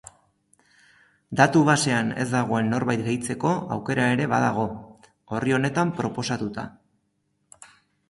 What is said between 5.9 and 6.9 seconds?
proposatuta.